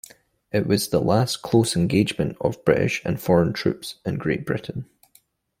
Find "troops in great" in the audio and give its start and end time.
3.53-4.47